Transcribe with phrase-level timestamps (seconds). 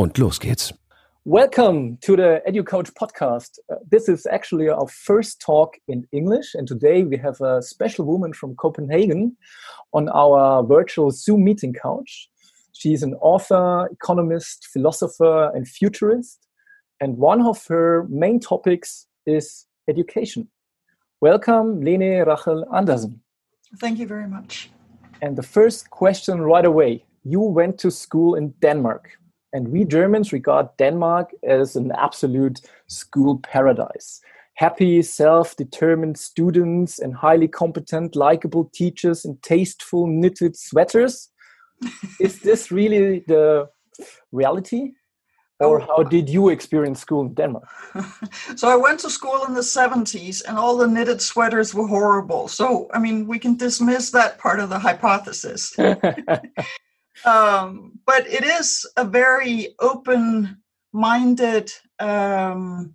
[0.00, 0.72] Und los geht's.
[1.26, 3.58] Welcome to the EduCouch podcast.
[3.68, 8.06] Uh, this is actually our first talk in English, and today we have a special
[8.06, 9.36] woman from Copenhagen
[9.92, 12.30] on our virtual Zoom meeting couch.
[12.72, 16.46] She's an author, economist, philosopher, and futurist,
[16.98, 20.48] and one of her main topics is education.
[21.20, 23.20] Welcome, Lene Rachel Andersen.
[23.78, 24.70] Thank you very much.
[25.20, 29.19] And the first question right away you went to school in Denmark.
[29.52, 34.20] And we Germans regard Denmark as an absolute school paradise.
[34.54, 41.30] Happy, self determined students and highly competent, likable teachers in tasteful knitted sweaters.
[42.20, 43.68] Is this really the
[44.32, 44.92] reality?
[45.60, 45.70] Oh.
[45.70, 45.86] Or oh.
[45.86, 47.68] how did you experience school in Denmark?
[48.56, 52.48] so I went to school in the 70s and all the knitted sweaters were horrible.
[52.48, 55.74] So, I mean, we can dismiss that part of the hypothesis.
[57.24, 62.94] um, but it is a very open-minded, um,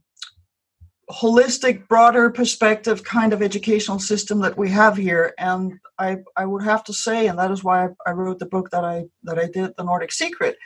[1.09, 5.33] holistic, broader perspective kind of educational system that we have here.
[5.37, 8.71] And I, I would have to say, and that is why I wrote the book
[8.71, 10.57] that I that I did, The Nordic Secret,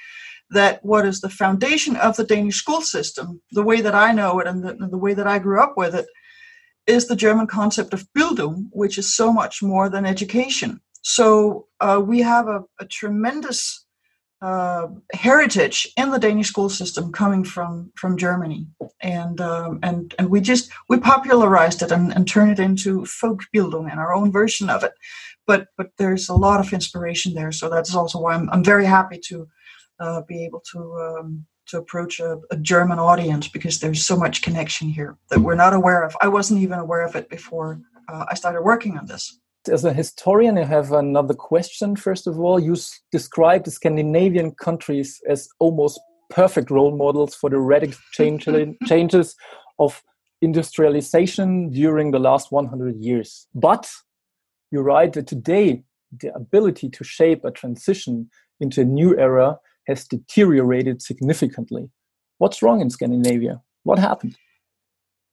[0.52, 4.40] that what is the foundation of the Danish school system, the way that I know
[4.40, 6.08] it and the, the way that I grew up with it,
[6.88, 10.82] is the German concept of Bildung, which is so much more than education.
[11.02, 13.86] So uh, we have a, a tremendous
[14.42, 18.68] uh, heritage in the Danish school system coming from from Germany,
[19.02, 23.92] and um, and and we just we popularized it and, and turned it into folkbildung
[23.92, 24.94] and our own version of it.
[25.46, 28.86] But but there's a lot of inspiration there, so that's also why I'm I'm very
[28.86, 29.48] happy to
[30.00, 30.80] uh, be able to.
[30.96, 35.54] Um, to approach a, a German audience because there's so much connection here that we're
[35.54, 36.18] not aware of.
[36.20, 37.80] I wasn't even aware of it before
[38.12, 41.96] uh, I started working on this as a historian, I have another question.
[41.96, 42.76] First of all, you
[43.12, 46.00] describe the Scandinavian countries as almost
[46.30, 48.48] perfect role models for the radical change,
[48.86, 49.36] changes
[49.80, 50.02] of
[50.42, 53.48] industrialization during the last 100 years.
[53.54, 53.90] But
[54.72, 55.84] you write that today,
[56.18, 61.90] the ability to shape a transition into a new era has deteriorated significantly.
[62.38, 63.62] What's wrong in Scandinavia?
[63.84, 64.38] What happened?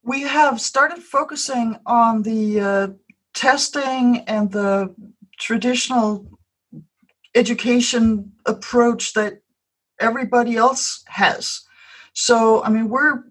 [0.03, 2.89] We have started focusing on the uh,
[3.37, 4.93] testing and the
[5.39, 6.27] traditional
[7.37, 9.43] education approach that
[10.01, 11.61] everybody else has.
[12.15, 13.25] So, I mean, we're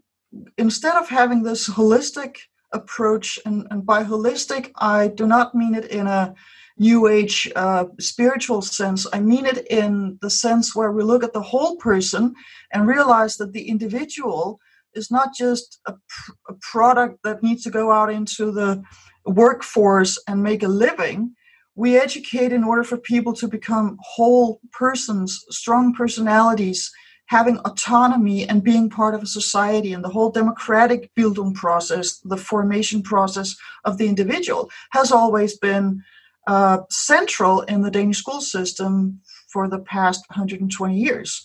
[0.57, 2.37] instead of having this holistic
[2.71, 6.35] approach, and, and by holistic, I do not mean it in a
[6.77, 9.07] new age uh, spiritual sense.
[9.13, 12.35] I mean it in the sense where we look at the whole person
[12.73, 14.59] and realize that the individual
[14.93, 18.83] is not just a, pr- a product that needs to go out into the
[19.25, 21.35] workforce and make a living,
[21.75, 26.91] we educate in order for people to become whole persons, strong personalities,
[27.27, 29.91] having autonomy and being part of a society.
[29.91, 36.03] And the whole democratic building process, the formation process of the individual, has always been
[36.47, 41.43] uh, central in the Danish school system for the past 120 years.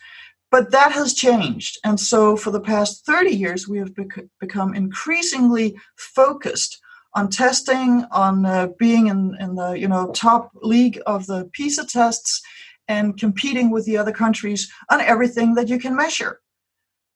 [0.51, 1.79] But that has changed.
[1.85, 6.81] And so for the past 30 years, we have bec- become increasingly focused
[7.15, 11.87] on testing, on uh, being in, in the you know top league of the PISA
[11.87, 12.43] tests,
[12.89, 16.41] and competing with the other countries on everything that you can measure.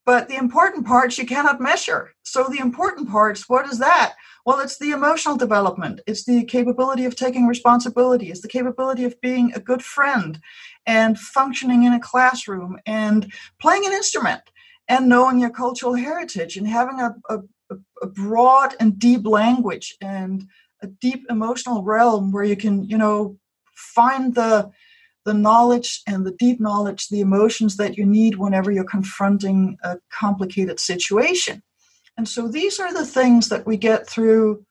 [0.07, 2.13] But the important parts you cannot measure.
[2.23, 4.15] So the important parts, what is that?
[4.45, 6.01] Well, it's the emotional development.
[6.07, 8.31] It's the capability of taking responsibility.
[8.31, 10.39] It's the capability of being a good friend
[10.85, 14.43] and functioning in a classroom and playing an instrument
[14.89, 17.39] and knowing your cultural heritage and having a, a,
[18.03, 20.47] a broad and deep language and
[20.83, 23.39] a deep emotional realm where you can you know
[23.75, 24.71] find the
[25.25, 29.97] the knowledge and the deep knowledge the emotions that you need whenever you're confronting a
[30.13, 31.63] complicated situation.
[32.19, 34.65] And so these are the things that we get through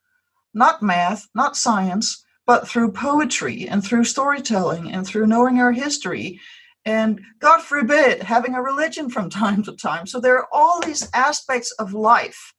[0.54, 6.40] not math not science but through poetry and through storytelling and through knowing our history
[6.86, 10.06] and god forbid having a religion from time to time.
[10.06, 12.54] So there are all these aspects of life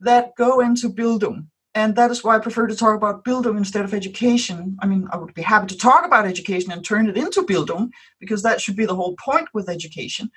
[0.00, 1.46] that go into Bildung.
[1.72, 4.76] and that is why I prefer to talk about Bildung instead of education.
[4.82, 7.90] I mean, I would be happy to talk about education and turn it into Bildung
[8.18, 10.32] because that should be the whole point with education.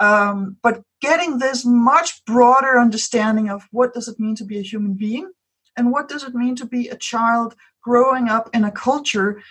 [0.00, 4.62] Um, but getting this much broader understanding of what does it mean to be a
[4.62, 5.30] human being
[5.76, 9.42] and what does it mean to be a child growing up in a culture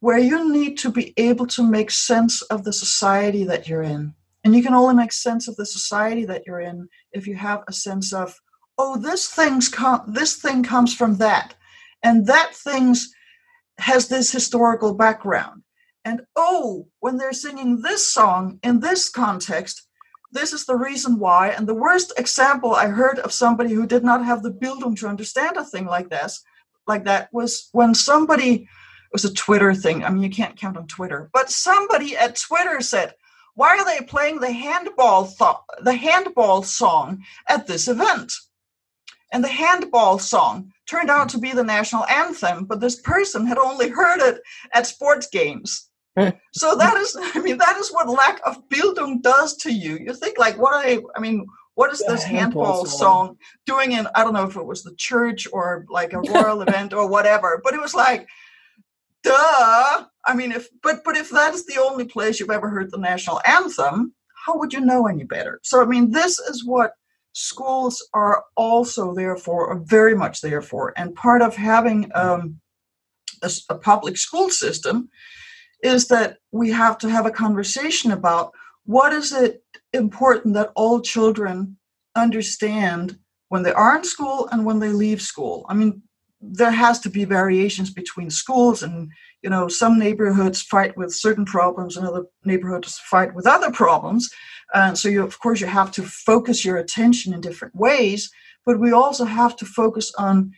[0.00, 4.14] where you need to be able to make sense of the society that you're in.
[4.44, 7.64] And you can only make sense of the society that you're in if you have
[7.66, 8.38] a sense of
[8.78, 11.54] oh this thing's com- this thing comes from that
[12.02, 13.12] and that thing's
[13.78, 15.62] has this historical background.
[16.04, 19.86] And oh when they're singing this song in this context
[20.32, 21.50] this is the reason why.
[21.50, 25.08] And the worst example i heard of somebody who did not have the bildung to
[25.08, 26.42] understand a thing like this
[26.86, 30.76] like that was when somebody it was a twitter thing i mean you can't count
[30.76, 33.14] on twitter but somebody at twitter said
[33.54, 38.32] why are they playing the handball th- the handball song at this event
[39.34, 43.58] and the handball song turned out to be the national anthem, but this person had
[43.58, 44.40] only heard it
[44.72, 45.90] at sports games.
[46.16, 49.98] so that is, I mean, that is what lack of Bildung does to you.
[49.98, 51.44] You think like, what are they, I mean,
[51.74, 53.26] what is this handball, handball song.
[53.26, 53.36] song
[53.66, 56.92] doing in, I don't know if it was the church or like a royal event
[56.92, 58.28] or whatever, but it was like,
[59.24, 60.04] duh.
[60.24, 62.98] I mean, if, but, but if that is the only place you've ever heard the
[62.98, 64.14] national anthem,
[64.46, 65.58] how would you know any better?
[65.64, 66.92] So, I mean, this is what
[67.34, 72.60] schools are also therefore very much there for and part of having um,
[73.42, 75.08] a, a, public school system
[75.82, 78.52] is that we have to have a conversation about
[78.86, 81.76] what is it important that all children
[82.14, 85.66] understand when they are in school and when they leave school.
[85.68, 86.02] I mean
[86.40, 89.10] there has to be variations between schools and
[89.44, 94.28] you know some neighborhoods fight with certain problems and other neighborhoods fight with other problems.
[94.72, 98.30] And so you of course you have to focus your attention in different ways
[98.64, 100.52] but we also have to focus on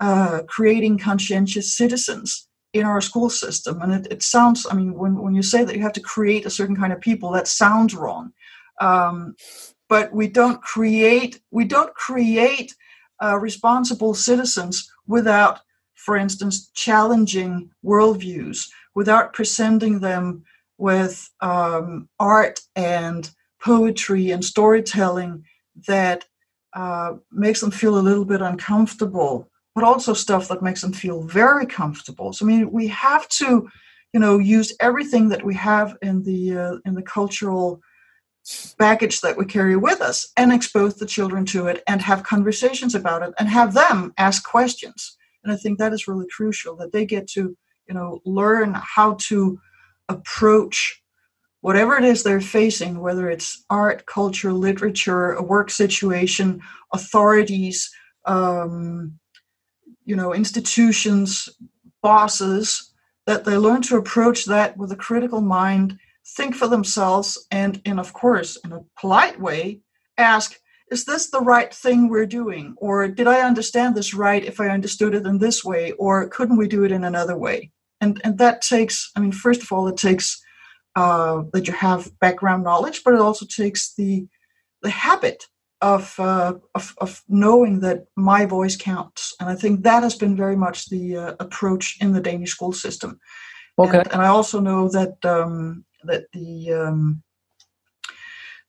[0.00, 3.80] uh, creating conscientious citizens in our school system.
[3.82, 6.46] And it, it, sounds i mean when, when you say that you have to create
[6.46, 8.32] a certain kind of people that sounds wrong.
[8.80, 9.36] Um,
[9.88, 12.74] but we don't create we don't create
[13.22, 15.60] uh, responsible citizens without
[16.04, 20.44] for instance challenging worldviews without presenting them
[20.78, 23.30] with um, art and
[23.62, 25.44] poetry and storytelling
[25.86, 26.24] that
[26.74, 31.22] uh, makes them feel a little bit uncomfortable, but also stuff that makes them feel
[31.22, 32.32] very comfortable.
[32.32, 33.68] So I mean, we have to,
[34.12, 37.80] you know, use everything that we have in the uh, in the cultural
[38.76, 42.94] baggage that we carry with us and expose the children to it and have conversations
[42.94, 45.16] about it and have them ask questions.
[45.44, 47.56] And I think that is really crucial that they get to,
[47.88, 49.58] you know, learn how to
[50.08, 51.02] approach
[51.60, 56.60] whatever it is they're facing, whether it's art, culture, literature, a work situation,
[56.92, 57.90] authorities,
[58.24, 59.18] um,
[60.04, 61.48] you know, institutions,
[62.02, 62.92] bosses,
[63.26, 65.98] that they learn to approach that with a critical mind,
[66.36, 69.80] think for themselves, and, and of course, in a polite way,
[70.18, 70.58] ask,
[70.92, 72.74] is this the right thing we're doing?
[72.76, 75.92] Or did I understand this right if I understood it in this way?
[75.92, 77.72] Or couldn't we do it in another way?
[78.00, 80.40] And, and that takes, I mean, first of all, it takes
[80.94, 84.26] uh, that you have background knowledge, but it also takes the
[84.82, 85.46] the habit
[85.80, 90.36] of, uh, of, of knowing that my voice counts, and I think that has been
[90.36, 93.18] very much the uh, approach in the Danish school system.
[93.78, 97.22] Okay, and, and I also know that um, that the um,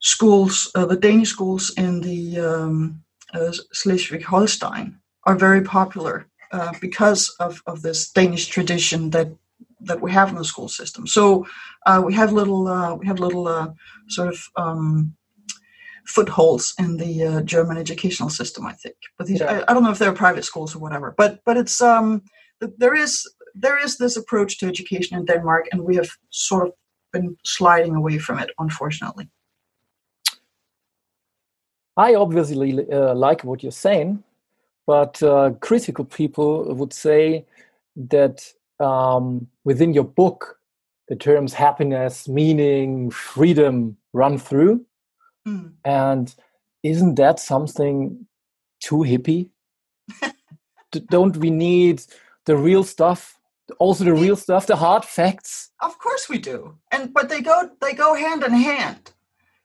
[0.04, 3.02] schools, uh, the Danish schools in the um,
[3.32, 9.28] uh, Schleswig-Holstein, are very popular uh, because of, of this Danish tradition that
[9.80, 11.06] that we have in the school system.
[11.06, 11.46] So
[11.84, 13.68] uh, we have little uh, we have little uh,
[14.08, 15.14] sort of um,
[16.06, 18.96] footholds in the uh, German educational system, I think.
[19.16, 19.62] But these, yeah.
[19.66, 21.14] I, I, don't know if they're private schools or whatever.
[21.16, 22.22] But but it's um,
[22.60, 26.72] there is there is this approach to education in Denmark, and we have sort of
[27.12, 29.28] been sliding away from it, unfortunately.
[31.96, 34.22] I obviously uh, like what you're saying,
[34.86, 37.46] but uh, critical people would say
[37.96, 40.58] that um, within your book
[41.08, 44.84] the terms happiness, meaning, freedom run through.
[45.46, 45.72] Mm.
[45.84, 46.34] And
[46.82, 48.26] isn't that something
[48.80, 49.50] too hippie?
[51.10, 52.02] Don't we need
[52.46, 53.38] the real stuff?
[53.78, 55.70] Also the real stuff, the hard facts?
[55.80, 56.76] Of course we do.
[56.92, 59.12] And but they go they go hand in hand.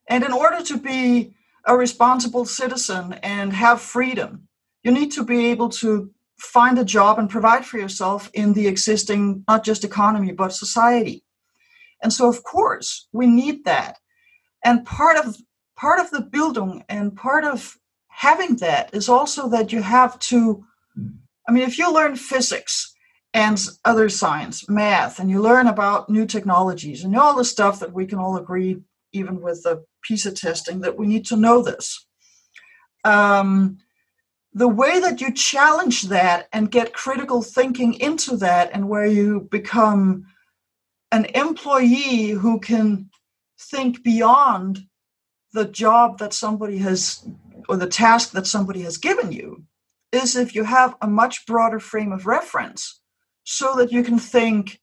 [0.08, 4.48] And in order to be a responsible citizen and have freedom,
[4.84, 8.68] you need to be able to find a job and provide for yourself in the
[8.68, 11.24] existing not just economy but society.
[12.02, 13.98] And so of course we need that.
[14.64, 15.36] And part of
[15.76, 20.64] part of the Bildung and part of having that is also that you have to
[21.48, 22.94] I mean, if you learn physics
[23.34, 27.92] and other science, math, and you learn about new technologies and all the stuff that
[27.92, 32.06] we can all agree, even with the PISA testing, that we need to know this.
[33.04, 33.78] Um,
[34.54, 39.48] the way that you challenge that and get critical thinking into that, and where you
[39.52, 40.26] become
[41.12, 43.10] an employee who can
[43.60, 44.86] think beyond
[45.54, 47.26] the job that somebody has
[47.68, 49.64] or the task that somebody has given you
[50.12, 53.02] is if you have a much broader frame of reference
[53.44, 54.80] so that you can think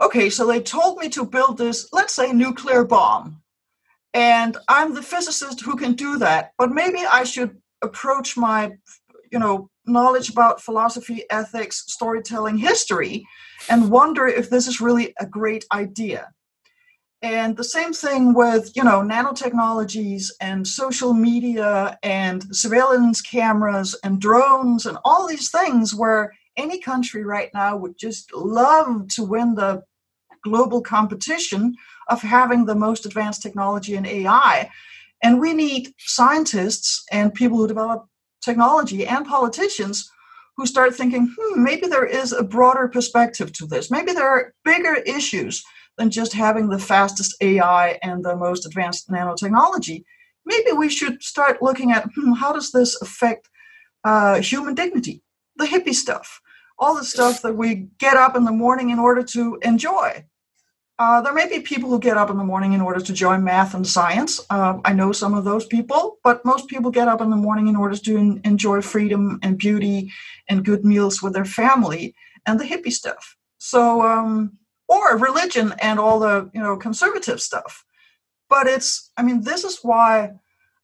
[0.00, 3.39] okay so they told me to build this let's say nuclear bomb
[4.14, 8.70] and i'm the physicist who can do that but maybe i should approach my
[9.30, 13.26] you know knowledge about philosophy ethics storytelling history
[13.68, 16.28] and wonder if this is really a great idea.
[17.22, 24.20] And the same thing with you know nanotechnologies and social media and surveillance cameras and
[24.20, 29.54] drones and all these things where any country right now would just love to win
[29.54, 29.82] the
[30.42, 31.74] global competition
[32.08, 34.68] of having the most advanced technology in ai
[35.22, 38.06] and we need scientists and people who develop
[38.42, 40.10] technology and politicians
[40.56, 44.54] who start thinking hmm, maybe there is a broader perspective to this maybe there are
[44.64, 45.62] bigger issues
[46.00, 50.02] than just having the fastest AI and the most advanced nanotechnology.
[50.46, 53.50] Maybe we should start looking at hmm, how does this affect
[54.02, 55.22] uh, human dignity,
[55.56, 56.40] the hippie stuff,
[56.78, 60.24] all the stuff that we get up in the morning in order to enjoy.
[61.00, 63.42] Uh, there may be people who get up in the morning in order to join
[63.42, 64.38] math and science.
[64.50, 67.68] Uh, I know some of those people, but most people get up in the morning
[67.68, 70.12] in order to en- enjoy freedom and beauty
[70.48, 72.14] and good meals with their family
[72.44, 73.36] and the hippie stuff.
[73.56, 74.58] So um,
[74.90, 77.84] or religion and all the you know conservative stuff
[78.48, 80.32] but it's i mean this is why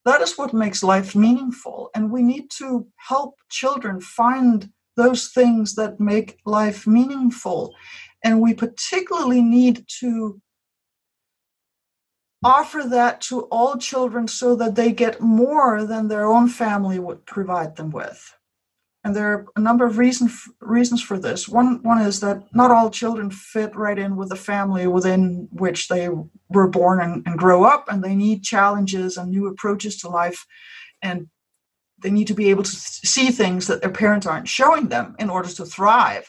[0.04, 5.74] that is what makes life meaningful and we need to help children find those things
[5.74, 7.74] that make life meaningful
[8.24, 10.40] and we particularly need to
[12.44, 17.24] offer that to all children so that they get more than their own family would
[17.26, 18.36] provide them with
[19.06, 20.28] and there are a number of reason,
[20.60, 21.48] reasons for this.
[21.48, 25.86] One, one is that not all children fit right in with the family within which
[25.86, 26.08] they
[26.48, 30.44] were born and, and grow up, and they need challenges and new approaches to life.
[31.02, 31.28] And
[32.02, 35.30] they need to be able to see things that their parents aren't showing them in
[35.30, 36.28] order to thrive.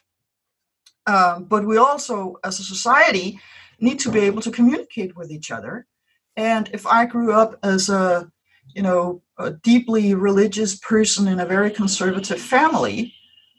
[1.08, 3.40] Um, but we also, as a society,
[3.80, 5.88] need to be able to communicate with each other.
[6.36, 8.30] And if I grew up as a
[8.76, 13.14] you know, a deeply religious person in a very conservative family,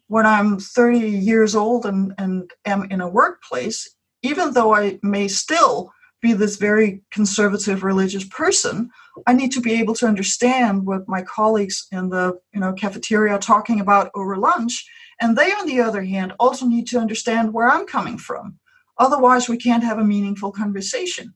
[0.06, 5.28] when I'm 30 years old and, and am in a workplace, even though I may
[5.28, 8.90] still be this very conservative religious person,
[9.26, 13.34] I need to be able to understand what my colleagues in the you know cafeteria
[13.34, 14.84] are talking about over lunch.
[15.20, 18.58] And they, on the other hand, also need to understand where I'm coming from.
[18.98, 21.34] Otherwise, we can't have a meaningful conversation.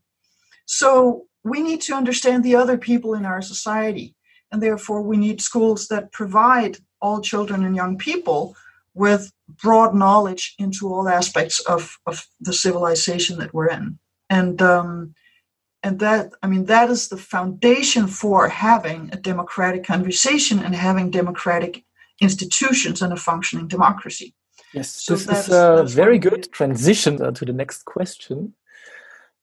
[0.66, 4.14] So we need to understand the other people in our society.
[4.52, 8.54] And therefore, we need schools that provide all children and young people
[8.94, 13.98] with broad knowledge into all aspects of, of the civilization that we're in.
[14.38, 15.14] And um,
[15.82, 21.10] and that I mean that is the foundation for having a democratic conversation and having
[21.10, 21.84] democratic
[22.26, 24.28] institutions and a functioning democracy.
[24.72, 28.54] Yes, so this is a very good transition to the next question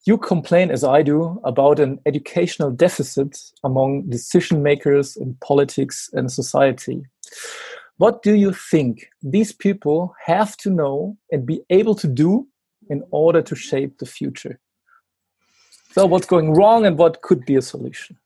[0.05, 6.31] you complain, as I do, about an educational deficit among decision makers in politics and
[6.31, 7.03] society.
[7.97, 12.47] What do you think these people have to know and be able to do
[12.89, 14.59] in order to shape the future?
[15.91, 18.17] So, what's going wrong and what could be a solution?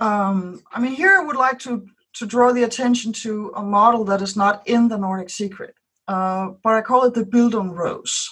[0.00, 4.04] Um, I mean, here I would like to, to draw the attention to a model
[4.04, 5.74] that is not in the Nordic Secret,
[6.08, 8.26] uh, but I call it the Bildungsrose.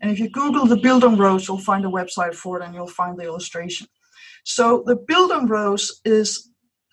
[0.00, 3.18] And if you Google the Bildungsrose, you'll find a website for it and you'll find
[3.18, 3.86] the illustration.
[4.44, 6.48] So the Bildungsrose is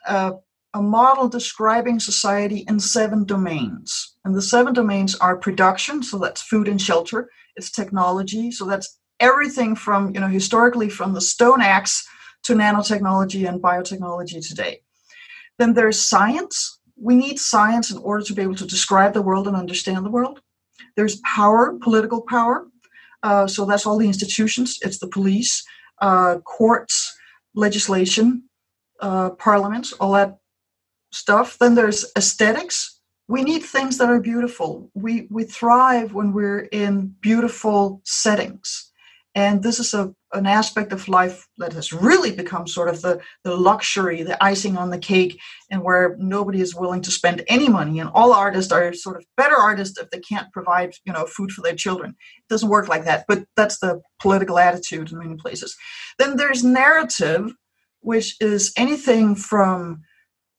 [0.06, 0.34] a,
[0.74, 4.18] a model describing society in seven domains.
[4.26, 7.30] And the seven domains are production, so that's food and shelter.
[7.56, 12.08] It's technology, so that's everything from, you know, historically from the stone axe
[12.44, 14.82] to nanotechnology and biotechnology today.
[15.58, 16.80] Then there's science.
[16.96, 20.12] We need science in order to be able to describe the world and understand the
[20.12, 20.42] world.
[20.96, 22.68] There's power, political power.
[23.24, 24.78] Uh, so that's all the institutions.
[24.82, 25.64] It's the police,
[26.02, 27.16] uh, courts,
[27.56, 28.44] legislation,
[29.00, 30.38] uh, parliaments, all that
[31.12, 31.58] stuff.
[31.58, 33.00] Then there's aesthetics.
[33.28, 34.90] We need things that are beautiful.
[34.94, 38.87] We we thrive when we're in beautiful settings,
[39.38, 43.22] and this is a an aspect of life that has really become sort of the,
[43.46, 45.40] the luxury, the icing on the cake,
[45.72, 48.00] and where nobody is willing to spend any money.
[48.00, 51.52] And all artists are sort of better artists if they can't provide, you know, food
[51.52, 52.10] for their children.
[52.12, 55.78] It doesn't work like that, but that's the political attitude in many places.
[56.20, 57.54] Then there's narrative,
[58.02, 60.02] which is anything from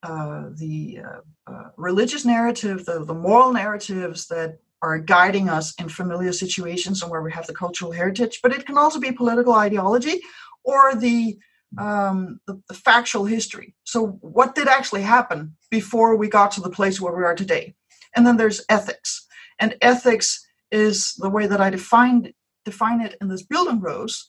[0.02, 5.88] uh, the uh, uh, religious narrative, the, the moral narratives that are guiding us in
[5.88, 9.54] familiar situations and where we have the cultural heritage, but it can also be political
[9.54, 10.20] ideology
[10.64, 11.38] or the,
[11.78, 13.74] um, the, the factual history.
[13.84, 17.74] So, what did actually happen before we got to the place where we are today?
[18.14, 19.26] And then there's ethics,
[19.58, 22.32] and ethics is the way that I defined
[22.64, 24.24] define it in this Bildungsrose,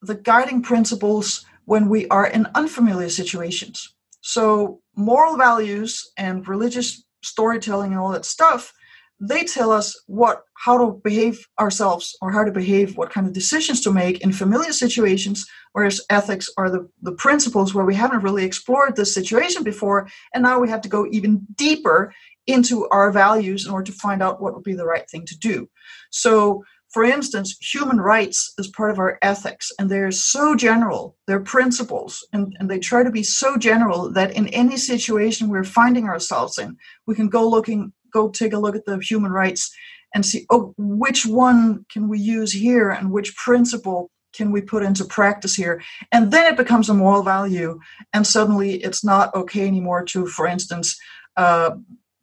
[0.00, 3.94] the guiding principles when we are in unfamiliar situations.
[4.20, 8.72] So, moral values and religious storytelling and all that stuff
[9.20, 13.32] they tell us what how to behave ourselves or how to behave what kind of
[13.32, 18.22] decisions to make in familiar situations whereas ethics are the, the principles where we haven't
[18.22, 22.12] really explored this situation before and now we have to go even deeper
[22.46, 25.38] into our values in order to find out what would be the right thing to
[25.38, 25.68] do.
[26.10, 31.40] So for instance human rights is part of our ethics and they're so general they're
[31.40, 36.04] principles and, and they try to be so general that in any situation we're finding
[36.04, 39.74] ourselves in we can go looking go take a look at the human rights
[40.14, 44.82] and see oh which one can we use here and which principle can we put
[44.82, 45.82] into practice here?
[46.12, 47.78] And then it becomes a moral value
[48.12, 50.98] and suddenly it's not okay anymore to for instance
[51.36, 51.72] uh,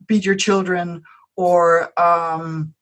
[0.07, 1.03] beat your children
[1.36, 2.74] or um,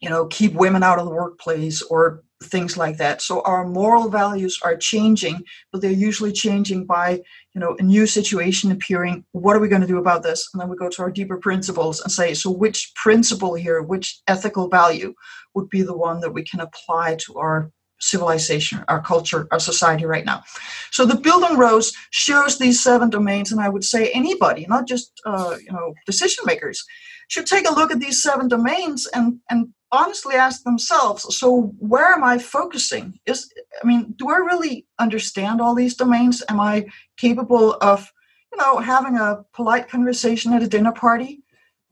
[0.00, 3.20] you know keep women out of the workplace or things like that.
[3.20, 7.20] So our moral values are changing but they're usually changing by
[7.54, 9.24] you know a new situation appearing.
[9.32, 10.48] What are we going to do about this?
[10.52, 14.20] And then we go to our deeper principles and say so which principle here which
[14.26, 15.14] ethical value
[15.54, 17.70] would be the one that we can apply to our
[18.00, 20.42] civilization our culture our society right now.
[20.90, 25.56] So the Bildungsrose shows these seven domains and i would say anybody not just uh,
[25.64, 26.84] you know decision makers
[27.28, 32.12] should take a look at these seven domains and and honestly ask themselves so where
[32.12, 33.18] am i focusing?
[33.26, 33.52] Is
[33.82, 36.42] i mean do i really understand all these domains?
[36.48, 38.10] Am i capable of
[38.52, 41.42] you know having a polite conversation at a dinner party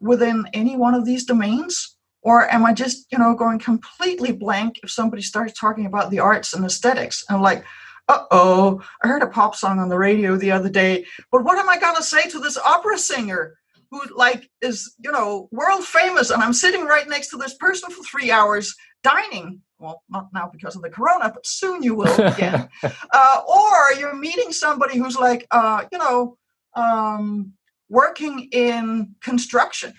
[0.01, 1.98] within any one of these domains
[2.29, 6.21] or am i just you know going completely blank if somebody starts talking about the
[6.21, 7.25] arts and aesthetics?
[7.29, 7.65] And I'm like
[8.11, 11.69] uh-oh i heard a pop song on the radio the other day but what am
[11.69, 13.59] i going to say to this opera singer
[13.91, 16.31] who like is you know world famous?
[16.31, 19.63] And i'm sitting right next to this person for three hours dining.
[19.79, 22.69] Well not now because of the corona but soon you will again.
[23.21, 26.37] Uh, or you're meeting somebody who's like uh, you know
[26.75, 27.53] um,
[27.89, 29.95] working in construction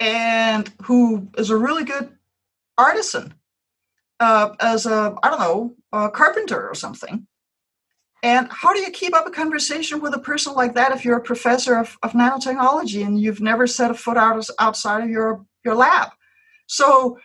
[0.00, 2.10] and who is a really good
[2.76, 3.34] artisan
[4.18, 7.26] uh, as a i don't know a carpenter or something
[8.22, 11.16] and how do you keep up a conversation with a person like that if you're
[11.16, 15.44] a professor of, of nanotechnology and you've never set a foot out outside of your,
[15.64, 16.10] your lab?
[16.66, 17.18] So,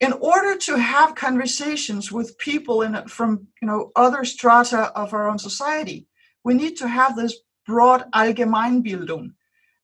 [0.00, 5.28] in order to have conversations with people in from you know other strata of our
[5.28, 6.06] own society,
[6.44, 9.32] we need to have this broad Allgemeinbildung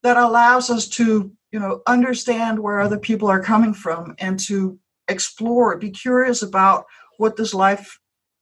[0.02, 4.78] that allows us to you know understand where other people are coming from and to
[5.08, 6.86] explore, be curious about
[7.18, 7.98] what does life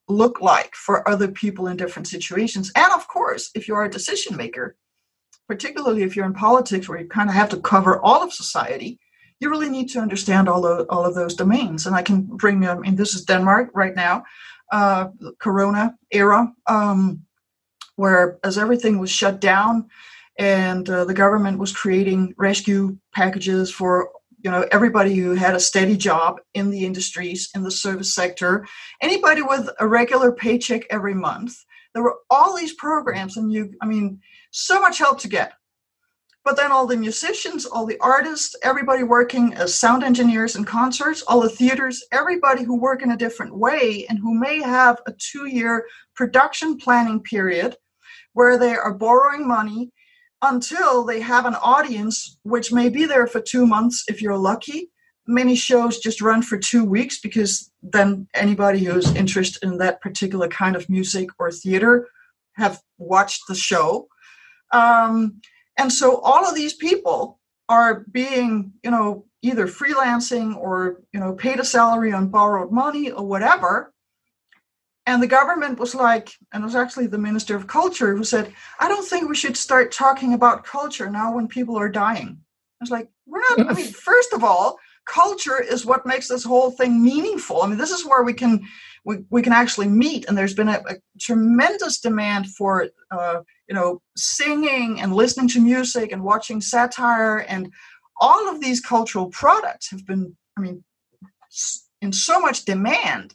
[0.09, 2.71] look like for other people in different situations.
[2.77, 4.77] And of course, if you're a decision maker,
[5.49, 8.99] particularly if you're in politics where you kind of have to cover all of society,
[9.41, 11.87] you really need to understand all of, all of those domains.
[11.87, 14.25] And I can bring, I mean, this is Denmark right now,
[14.73, 17.23] uh, Corona era, um,
[17.97, 19.89] where as everything was shut down
[20.39, 24.11] and uh, the government was creating rescue packages for
[24.45, 28.67] you know everybody who had a steady job in the industries in the service sector.
[29.03, 31.57] Anybody with a regular paycheck every month.
[31.93, 34.21] There were all these programs and you i mean
[34.51, 35.53] so much help to get.
[36.45, 41.23] But then all the musicians all the artists everybody working as sound engineers in concerts
[41.23, 45.13] all the theaters everybody who work in a different way and who may have a
[45.13, 47.77] two year production planning period
[48.35, 49.91] where they are borrowing money
[50.43, 54.91] until they have an audience, which may be there for two months if you're lucky.
[55.27, 60.49] Many shows just run for two weeks because then anybody who's interested in that particular
[60.49, 62.09] kind of music or theater
[62.55, 64.09] have watched the show.
[64.73, 65.41] Um,
[65.79, 71.35] and so all of these people are being, you know, either freelancing or, you know,
[71.35, 73.93] paid a salary on borrowed money or whatever
[75.09, 78.53] and the government was like, and it was actually the Minister of Culture who said,
[78.79, 82.39] I don't think we should start talking about culture now when people are dying.
[82.79, 86.45] I was like, we're not, I mean, first of all, culture is what makes this
[86.45, 87.63] whole thing meaningful.
[87.63, 88.61] I mean, this is where we can
[89.07, 93.75] we, we can actually meet, and there's been a, a tremendous demand for uh, you
[93.75, 97.73] know singing and listening to music and watching satire and
[98.21, 100.85] all of these cultural products have been, I mean,
[102.03, 103.35] in so much demand.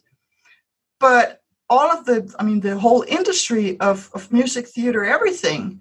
[1.00, 5.80] But all of the, I mean, the whole industry of, of music, theater, everything,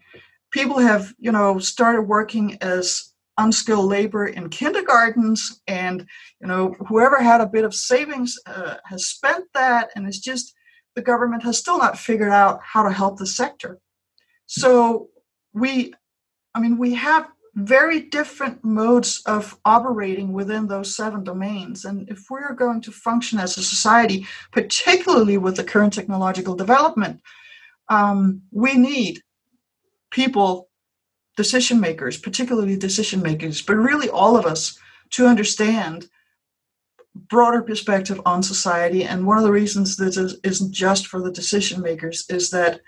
[0.52, 6.06] people have, you know, started working as unskilled labor in kindergartens and
[6.40, 9.90] you know whoever had a bit of savings uh, has spent that.
[9.96, 10.54] And it's just
[10.96, 13.80] the government has still not figured out how to help the sector.
[14.46, 15.10] So
[15.54, 15.94] we
[16.56, 21.86] i mean we have very different modes of operating within those seven domains.
[21.86, 27.22] And if we're going to function as a society, particularly with the current technological development,
[27.90, 29.22] um, we need
[30.10, 30.70] people,
[31.38, 34.78] decision makers, particularly decision makers, but really all of us
[35.12, 36.08] to understand
[37.16, 39.04] broader perspective on society.
[39.04, 42.82] And one of the reasons this is, isn't just for the decision makers is that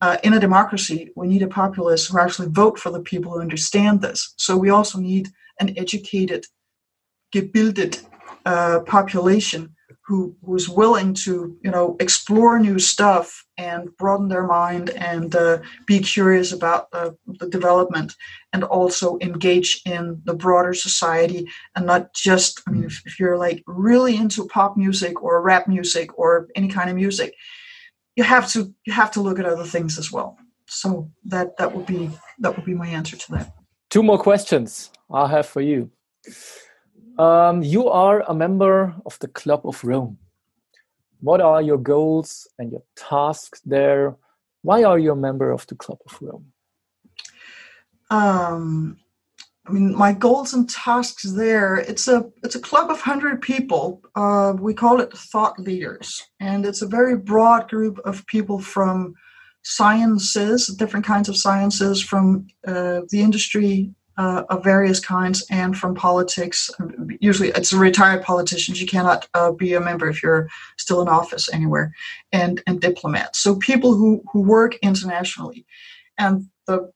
[0.00, 3.40] uh, in a democracy, we need a populace who actually vote for the people who
[3.40, 4.34] understand this.
[4.36, 5.28] So we also need
[5.58, 6.44] an educated,
[7.34, 8.02] gebildet
[8.44, 9.74] uh, population
[10.06, 15.58] who who's willing to you know explore new stuff and broaden their mind and uh,
[15.86, 18.14] be curious about uh, the development
[18.52, 23.36] and also engage in the broader society and not just i mean if, if you're
[23.36, 27.34] like really into pop music or rap music or any kind of music
[28.16, 30.38] you have to you have to look at other things as well.
[30.66, 33.54] So that that would be that would be my answer to that.
[33.90, 35.90] Two more questions I have for you.
[37.18, 40.18] Um, you are a member of the Club of Rome.
[41.20, 44.16] What are your goals and your tasks there?
[44.62, 46.52] Why are you a member of the Club of Rome?
[48.10, 48.98] Um,
[49.66, 51.76] I mean, my goals and tasks there.
[51.76, 54.02] It's a it's a club of hundred people.
[54.14, 59.14] Uh, we call it thought leaders, and it's a very broad group of people from
[59.62, 65.94] sciences, different kinds of sciences, from uh, the industry uh, of various kinds, and from
[65.94, 66.70] politics.
[67.18, 68.80] Usually, it's retired politicians.
[68.80, 71.92] You cannot uh, be a member if you're still in office anywhere,
[72.30, 73.40] and and diplomats.
[73.40, 75.66] So people who who work internationally,
[76.18, 76.92] and the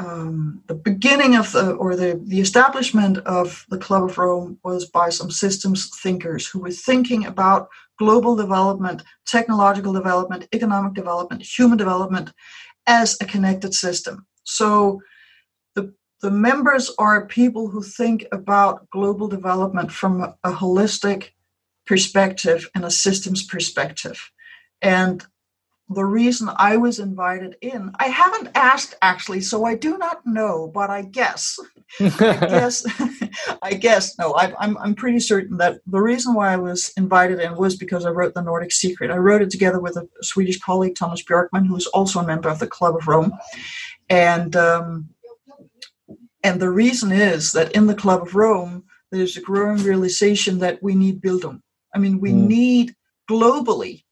[0.00, 4.86] um, the beginning of the or the, the establishment of the Club of Rome was
[4.86, 11.76] by some systems thinkers who were thinking about global development, technological development, economic development, human
[11.76, 12.32] development
[12.86, 14.26] as a connected system.
[14.44, 15.02] So
[15.74, 21.32] the the members are people who think about global development from a, a holistic
[21.86, 24.30] perspective and a systems perspective.
[24.80, 25.26] And
[25.92, 27.90] the reason I was invited in.
[27.98, 31.58] I haven't asked actually, so I do not know, but I guess.
[32.00, 32.86] I guess.
[33.62, 34.16] I guess.
[34.16, 37.76] No, I, I'm I'm pretty certain that the reason why I was invited in was
[37.76, 39.10] because I wrote the Nordic Secret.
[39.10, 42.48] I wrote it together with a Swedish colleague, Tomas Björkman, who is also a member
[42.48, 43.32] of the Club of Rome,
[44.08, 45.08] and um,
[46.44, 50.80] and the reason is that in the Club of Rome, there's a growing realization that
[50.84, 51.62] we need Bildung.
[51.92, 52.46] I mean, we mm.
[52.46, 52.94] need
[53.28, 54.04] globally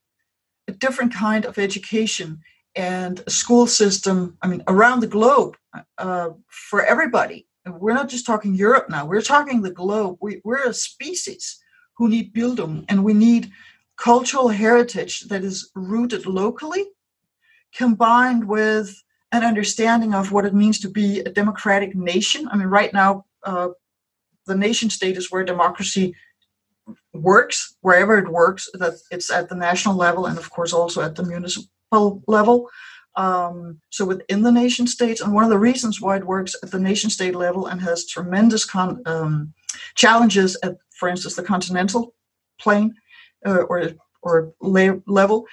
[0.78, 2.40] different kind of education
[2.74, 5.56] and a school system, I mean, around the globe
[5.98, 7.46] uh, for everybody.
[7.66, 10.16] we're not just talking Europe now, we're talking the globe.
[10.20, 11.62] We, we're a species
[11.96, 13.50] who need Bildung and we need
[13.96, 16.86] cultural heritage that is rooted locally
[17.74, 22.48] combined with an understanding of what it means to be a democratic nation.
[22.50, 23.68] I mean, right now, uh,
[24.46, 26.14] the nation state is where democracy
[27.20, 31.14] works wherever it works that it's at the national level and of course also at
[31.16, 32.68] the municipal level
[33.16, 36.70] um, so within the nation states and one of the reasons why it works at
[36.70, 39.52] the nation state level and has tremendous con- um,
[39.94, 42.14] challenges at for instance the continental
[42.60, 42.94] plane
[43.46, 43.90] uh, or
[44.22, 45.46] or la- level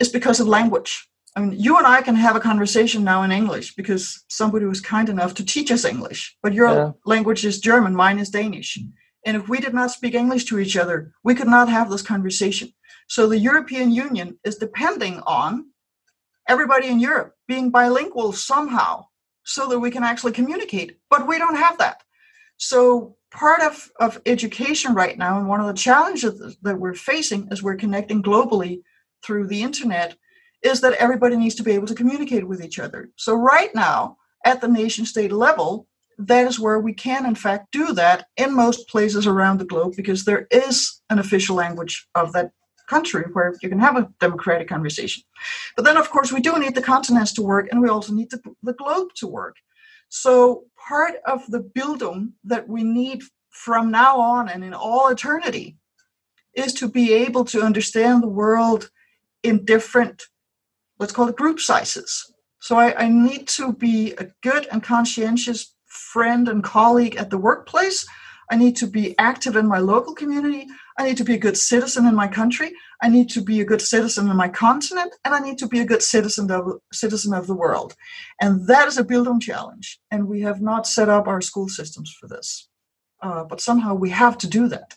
[0.00, 3.32] is because of language I mean, you and I can have a conversation now in
[3.32, 6.36] English because somebody was kind enough to teach us English.
[6.42, 6.92] But your yeah.
[7.06, 8.78] language is German, mine is Danish.
[9.24, 12.02] And if we did not speak English to each other, we could not have this
[12.02, 12.72] conversation.
[13.08, 15.66] So the European Union is depending on
[16.48, 19.06] everybody in Europe being bilingual somehow
[19.44, 20.98] so that we can actually communicate.
[21.10, 22.02] But we don't have that.
[22.56, 27.48] So part of, of education right now, and one of the challenges that we're facing
[27.50, 28.82] as we're connecting globally
[29.24, 30.16] through the internet,
[30.62, 33.10] is that everybody needs to be able to communicate with each other.
[33.16, 35.86] So right now, at the nation state level,
[36.18, 39.94] that is where we can, in fact, do that in most places around the globe
[39.96, 42.50] because there is an official language of that
[42.88, 45.22] country where you can have a democratic conversation.
[45.76, 48.30] But then, of course, we do need the continents to work and we also need
[48.30, 49.56] the, the globe to work.
[50.08, 55.76] So, part of the Bildung that we need from now on and in all eternity
[56.54, 58.90] is to be able to understand the world
[59.42, 60.24] in different,
[60.98, 62.32] let's call it group sizes.
[62.60, 67.38] So I, I need to be a good and conscientious friend and colleague at the
[67.38, 68.06] workplace.
[68.50, 70.66] I need to be active in my local community.
[70.98, 72.72] I need to be a good citizen in my country.
[73.02, 75.80] I need to be a good citizen in my continent, and I need to be
[75.80, 77.94] a good citizen of citizen of the world.
[78.40, 79.98] And that is a Bildung challenge.
[80.10, 82.68] And we have not set up our school systems for this,
[83.22, 84.96] uh, but somehow we have to do that.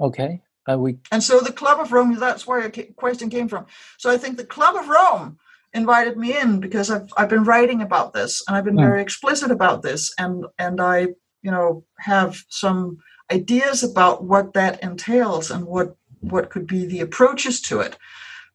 [0.00, 0.42] Okay.
[0.70, 2.18] Uh, we and so the Club of Rome.
[2.18, 3.66] That's where the question came from.
[3.98, 5.38] So I think the Club of Rome
[5.74, 8.86] invited me in because I've I've been writing about this and I've been mm.
[8.86, 11.08] very explicit about this and and I
[11.42, 12.98] you know have some
[13.30, 17.98] ideas about what that entails and what what could be the approaches to it.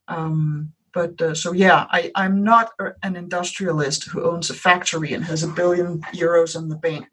[0.07, 2.71] Um, but uh, so yeah, I, I'm not
[3.03, 7.07] an industrialist who owns a factory and has a billion euros in the bank.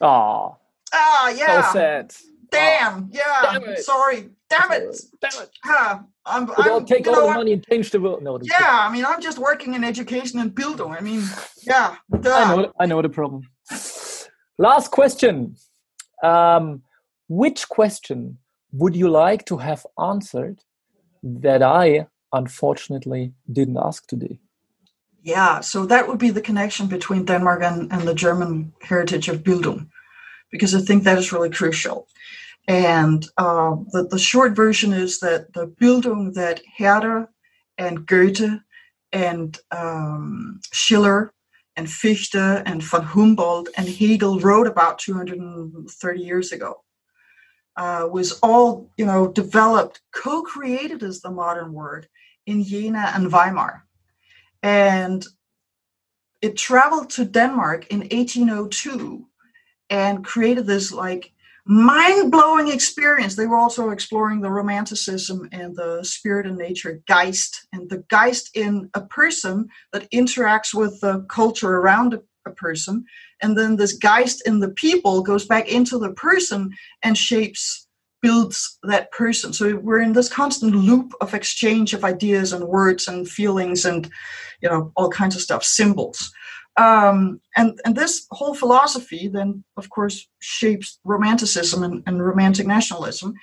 [0.00, 0.56] Oh,
[0.92, 1.60] ah, yeah.
[1.62, 2.14] So sad.
[2.50, 3.58] Damn, yeah.
[3.58, 4.30] Damn sorry.
[4.48, 4.96] Damn it.
[5.20, 5.50] Damn it.
[5.64, 8.22] Ah, I'm, I'm, take all know, the money and change the world.
[8.22, 10.96] No, yeah, I mean, I'm just working in education and Bildung.
[10.96, 11.22] I mean,
[11.62, 11.96] yeah.
[12.20, 12.34] Duh.
[12.34, 12.72] I know.
[12.80, 13.42] I know the problem.
[14.58, 15.56] Last question.
[16.22, 16.82] Um,
[17.28, 18.38] which question
[18.72, 20.60] would you like to have answered
[21.22, 24.38] that I unfortunately didn't ask today?
[25.22, 29.42] Yeah, so that would be the connection between Denmark and, and the German heritage of
[29.42, 29.88] Bildung,
[30.50, 32.08] because I think that is really crucial.
[32.66, 37.28] And uh, the, the short version is that the Bildung that Herder
[37.78, 38.60] and Goethe
[39.12, 41.32] and um, Schiller
[41.76, 46.82] and Fichte and von Humboldt and Hegel wrote about 230 years ago
[47.78, 52.08] uh, was all you know developed, co-created is the modern word
[52.44, 53.86] in Jena and Weimar,
[54.62, 55.24] and
[56.42, 59.27] it traveled to Denmark in 1802
[59.90, 61.32] and created this like
[61.64, 63.36] mind-blowing experience.
[63.36, 68.50] They were also exploring the romanticism and the spirit and nature, Geist, and the Geist
[68.54, 73.04] in a person that interacts with the culture around a, a person.
[73.42, 76.72] And then this geist in the people goes back into the person
[77.02, 77.86] and shapes
[78.20, 79.52] builds that person.
[79.52, 84.10] So we're in this constant loop of exchange of ideas and words and feelings and
[84.60, 86.32] you know all kinds of stuff symbols
[86.78, 93.34] um, and and this whole philosophy then of course shapes romanticism and, and romantic nationalism.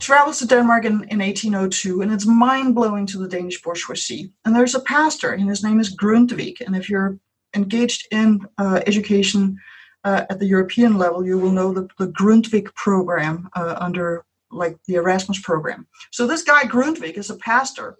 [0.00, 4.32] Travels to denmark in, in 1802 and it's mind-blowing to the danish bourgeoisie.
[4.44, 6.62] And there's a pastor and his name is grundtvig.
[6.62, 7.18] And if you're
[7.54, 9.58] engaged in uh, education
[10.04, 14.76] uh, at the European level, you will know the, the Grundtvig program uh, under like
[14.86, 15.86] the Erasmus program.
[16.10, 17.96] So this guy Grundtvig is a pastor,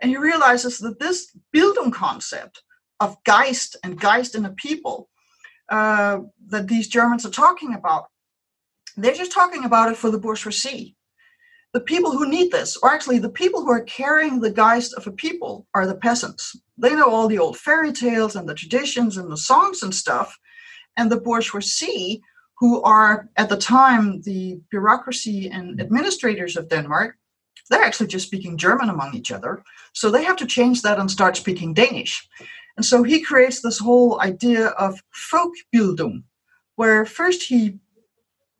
[0.00, 2.62] and he realizes that this Bildung concept
[3.02, 5.08] of Geist and Geist in a people
[5.68, 8.06] uh, that these Germans are talking about,
[8.96, 10.96] they're just talking about it for the bourgeoisie
[11.72, 15.06] the people who need this, or actually the people who are carrying the geist of
[15.06, 16.54] a people, are the peasants.
[16.76, 20.38] They know all the old fairy tales and the traditions and the songs and stuff.
[20.96, 22.22] And the bourgeoisie,
[22.58, 27.16] who are at the time the bureaucracy and administrators of Denmark,
[27.70, 29.64] they're actually just speaking German among each other.
[29.94, 32.28] So they have to change that and start speaking Danish.
[32.76, 36.24] And so he creates this whole idea of Folkbildung,
[36.76, 37.78] where first he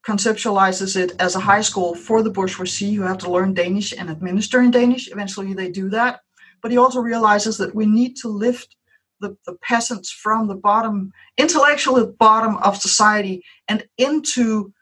[0.06, 4.10] conceptualizes it as a high school for the bourgeoisie who have to learn Danish and
[4.10, 5.10] administer in Danish.
[5.10, 6.20] Eventually, they do that.
[6.60, 8.76] But he also realizes that we need to lift
[9.20, 14.72] the, the peasants from the bottom, intellectual bottom of society, and into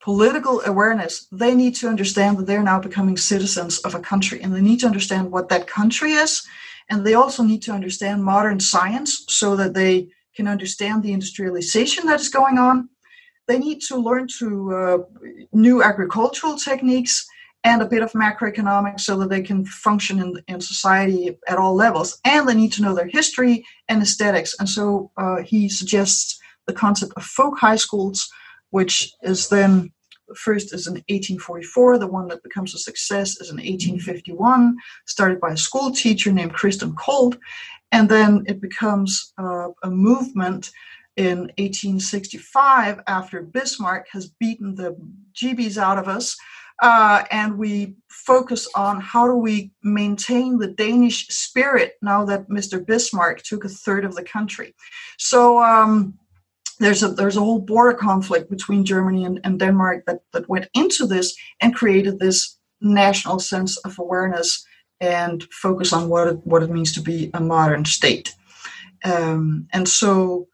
[0.00, 1.26] political awareness.
[1.32, 4.80] They need to understand that they're now becoming citizens of a country, and they need
[4.80, 6.46] to understand what that country is.
[6.90, 12.06] And they also need to understand modern science so that they can understand the industrialization
[12.06, 12.88] that is going on.
[13.48, 14.98] They need to learn to uh,
[15.52, 17.26] new agricultural techniques
[17.64, 21.74] and a bit of macroeconomics so that they can function in, in society at all
[21.74, 22.18] levels.
[22.24, 24.54] And they need to know their history and aesthetics.
[24.60, 28.28] And so uh, he suggests the concept of folk high schools,
[28.70, 29.92] which is then
[30.34, 31.98] first is in 1844.
[31.98, 36.54] The one that becomes a success is in 1851, started by a school teacher named
[36.54, 37.38] Christen Kold.
[37.92, 40.70] And then it becomes uh, a movement
[41.16, 44.96] in 1865 after Bismarck has beaten the
[45.34, 46.36] GBs out of us.
[46.82, 52.84] Uh, and we focus on how do we maintain the Danish spirit now that Mr.
[52.84, 54.74] Bismarck took a third of the country.
[55.16, 56.18] So um,
[56.78, 60.68] there's a there's a whole border conflict between Germany and, and Denmark that, that went
[60.74, 64.64] into this and created this national sense of awareness
[65.00, 68.34] and focus on what it, what it means to be a modern state.
[69.04, 70.48] Um, and so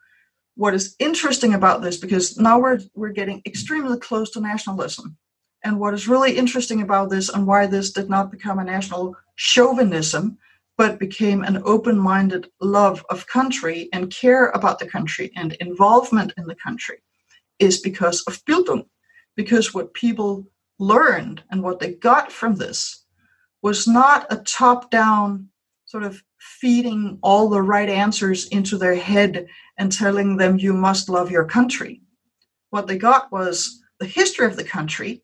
[0.55, 5.17] what is interesting about this, because now we're we're getting extremely close to nationalism,
[5.65, 9.17] and what is really interesting about this and why this did not become a national
[9.37, 10.39] chauvinism,
[10.79, 16.47] but became an open-minded love of country and care about the country and involvement in
[16.47, 16.99] the country,
[17.59, 18.87] is because of Bildung,
[19.37, 20.47] because what people
[20.79, 23.05] learned and what they got from this
[23.63, 25.49] was not a top-down
[25.85, 29.47] sort of feeding all the right answers into their head
[29.79, 32.01] and telling them you must love your country.
[32.71, 35.23] What they got was the history of the country,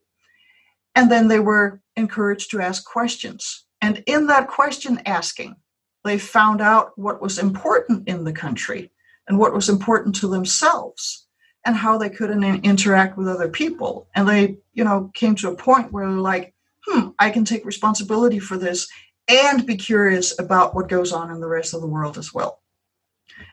[0.95, 3.65] and then they were encouraged to ask questions.
[3.81, 5.57] And in that question asking,
[6.05, 8.91] they found out what was important in the country
[9.29, 11.27] and what was important to themselves
[11.67, 14.09] and how they could interact with other people.
[14.14, 16.55] And they, you know, came to a point where they're like,
[16.87, 18.88] hmm, I can take responsibility for this
[19.29, 22.62] and be curious about what goes on in the rest of the world as well.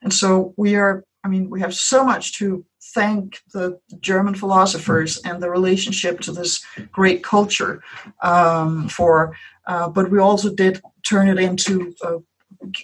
[0.01, 5.17] And so we are, I mean, we have so much to thank the German philosophers
[5.25, 7.83] and the relationship to this great culture
[8.21, 9.35] um, for,
[9.67, 12.17] uh, but we also did turn it into, a,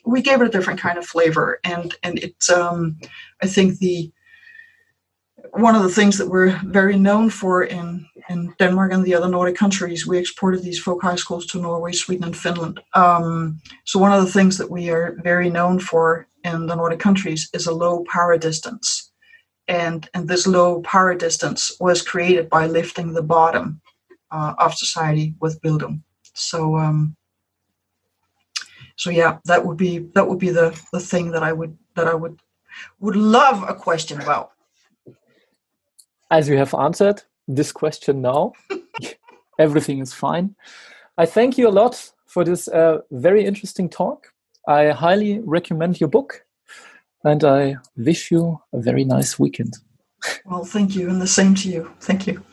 [0.06, 1.60] we gave it a different kind of flavor.
[1.64, 3.00] And, and it's, um,
[3.42, 4.12] I think the,
[5.52, 9.28] one of the things that we're very known for in, in Denmark and the other
[9.28, 12.80] Nordic countries, we exported these folk high schools to Norway, Sweden, and Finland.
[12.94, 17.00] Um, so one of the things that we are very known for in the Nordic
[17.00, 19.12] countries is a low power distance.
[19.68, 23.82] And, and this low power distance was created by lifting the bottom
[24.32, 26.02] uh, of society with Bildung.
[26.34, 27.16] So um,
[28.96, 32.08] so yeah, that would be that would be the, the thing that I would that
[32.08, 32.40] I would
[33.00, 34.52] would love a question about
[36.32, 38.54] as you have answered this question now,
[39.60, 40.56] everything is fine.
[41.18, 44.28] I thank you a lot for this uh, very interesting talk.
[44.68, 46.46] I highly recommend your book
[47.24, 49.78] and I wish you a very nice weekend.
[50.46, 51.92] Well, thank you, and the same to you.
[52.00, 52.44] Thank you.